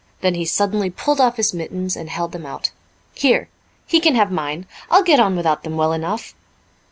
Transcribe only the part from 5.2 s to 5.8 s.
without them